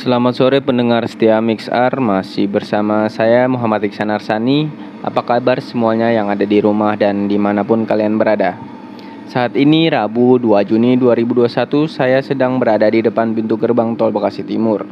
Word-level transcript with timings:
Selamat 0.00 0.32
sore 0.32 0.64
pendengar 0.64 1.04
setia 1.04 1.36
MixR 1.44 2.00
Masih 2.00 2.48
bersama 2.48 3.04
saya 3.12 3.44
Muhammad 3.44 3.84
Iksan 3.84 4.08
Arsani. 4.08 4.72
Apa 5.04 5.20
kabar 5.20 5.60
semuanya 5.60 6.08
yang 6.08 6.32
ada 6.32 6.48
di 6.48 6.56
rumah 6.56 6.96
dan 6.96 7.28
di 7.28 7.36
mana 7.36 7.60
pun 7.68 7.84
kalian 7.84 8.16
berada? 8.16 8.56
Saat 9.28 9.60
ini 9.60 9.92
Rabu 9.92 10.40
2 10.40 10.56
Juni 10.64 10.96
2021 10.96 11.52
Saya 11.84 12.24
sedang 12.24 12.56
berada 12.56 12.88
di 12.88 13.04
depan 13.04 13.36
pintu 13.36 13.60
gerbang 13.60 13.92
tol 13.92 14.08
Bekasi 14.08 14.40
Timur. 14.40 14.88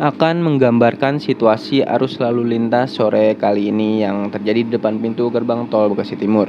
Akan 0.00 0.40
menggambarkan 0.40 1.20
situasi 1.20 1.84
arus 1.84 2.16
lalu 2.16 2.56
lintas 2.56 2.96
sore 2.96 3.36
kali 3.36 3.68
ini 3.68 4.08
Yang 4.08 4.40
terjadi 4.40 4.60
di 4.64 4.70
depan 4.80 5.04
pintu 5.04 5.28
gerbang 5.28 5.68
tol 5.68 5.92
Bekasi 5.92 6.16
Timur 6.16 6.48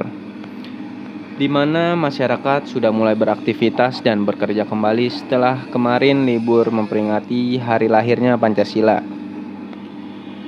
di 1.36 1.52
mana 1.52 1.92
masyarakat 1.92 2.64
sudah 2.64 2.88
mulai 2.88 3.12
beraktivitas 3.12 4.00
dan 4.00 4.24
bekerja 4.24 4.64
kembali 4.64 5.12
setelah 5.12 5.68
kemarin 5.68 6.24
libur 6.24 6.72
memperingati 6.72 7.60
hari 7.60 7.92
lahirnya 7.92 8.40
Pancasila. 8.40 9.04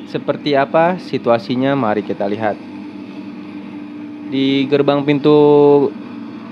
Seperti 0.09 0.57
apa 0.57 0.97
situasinya? 0.97 1.77
Mari 1.77 2.01
kita 2.01 2.25
lihat. 2.25 2.57
Di 4.33 4.65
gerbang 4.65 5.05
pintu 5.05 5.37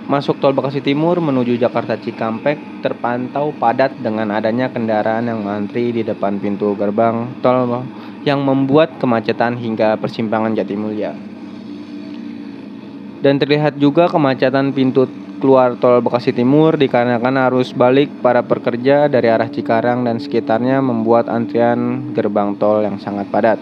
masuk 0.04 0.36
tol 0.36 0.52
Bekasi 0.52 0.84
Timur 0.84 1.16
menuju 1.24 1.56
Jakarta 1.56 1.96
Cikampek 1.96 2.84
terpantau 2.84 3.56
padat 3.56 3.96
dengan 4.04 4.36
adanya 4.36 4.68
kendaraan 4.68 5.32
yang 5.32 5.40
mantri 5.40 5.96
di 5.96 6.04
depan 6.04 6.36
pintu 6.36 6.76
gerbang 6.76 7.40
tol 7.40 7.88
yang 8.28 8.44
membuat 8.44 9.00
kemacetan 9.00 9.56
hingga 9.56 9.96
persimpangan 9.96 10.52
Jatimulya. 10.52 11.35
Dan 13.26 13.42
terlihat 13.42 13.82
juga 13.82 14.06
kemacetan 14.06 14.70
pintu 14.70 15.10
keluar 15.42 15.74
tol 15.82 15.98
Bekasi 15.98 16.30
Timur 16.30 16.78
dikarenakan 16.78 17.50
arus 17.50 17.74
balik 17.74 18.06
para 18.22 18.46
pekerja 18.46 19.10
dari 19.10 19.26
arah 19.26 19.50
Cikarang 19.50 20.06
dan 20.06 20.22
sekitarnya 20.22 20.78
membuat 20.78 21.26
antrian 21.26 22.14
gerbang 22.14 22.54
tol 22.54 22.86
yang 22.86 23.02
sangat 23.02 23.26
padat. 23.26 23.58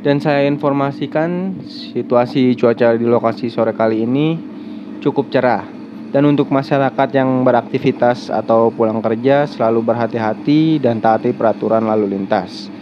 Dan 0.00 0.24
saya 0.24 0.48
informasikan 0.48 1.60
situasi 1.68 2.56
cuaca 2.56 2.96
di 2.96 3.04
lokasi 3.04 3.52
sore 3.52 3.76
kali 3.76 4.08
ini 4.08 4.40
cukup 5.04 5.28
cerah. 5.28 5.68
Dan 6.16 6.24
untuk 6.24 6.48
masyarakat 6.48 7.12
yang 7.12 7.44
beraktivitas 7.44 8.32
atau 8.32 8.72
pulang 8.72 9.04
kerja 9.04 9.44
selalu 9.44 9.84
berhati-hati 9.84 10.80
dan 10.80 10.96
taati 10.96 11.36
peraturan 11.36 11.84
lalu 11.84 12.16
lintas 12.16 12.72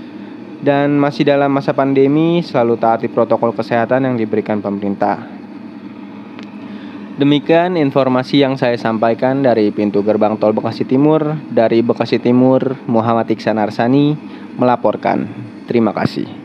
dan 0.63 0.95
masih 0.95 1.27
dalam 1.27 1.51
masa 1.51 1.75
pandemi 1.75 2.41
selalu 2.41 2.79
taati 2.79 3.11
protokol 3.11 3.51
kesehatan 3.53 4.07
yang 4.07 4.15
diberikan 4.15 4.63
pemerintah. 4.63 5.43
Demikian 7.13 7.77
informasi 7.77 8.41
yang 8.41 8.57
saya 8.57 8.81
sampaikan 8.81 9.45
dari 9.45 9.69
pintu 9.69 10.01
gerbang 10.01 10.41
tol 10.41 10.57
Bekasi 10.57 10.89
Timur. 10.89 11.37
Dari 11.53 11.85
Bekasi 11.85 12.17
Timur, 12.17 12.81
Muhammad 12.89 13.29
Iksan 13.29 13.61
Arsani 13.61 14.17
melaporkan. 14.57 15.29
Terima 15.69 15.93
kasih. 15.93 16.42